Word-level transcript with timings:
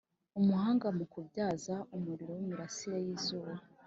Umuhanga 0.39 0.87
mu 0.97 1.05
kubyaza 1.11 1.75
umuriro 1.95 2.33
mu 2.37 2.45
mirasire 2.49 2.97
yizuba 3.05 3.53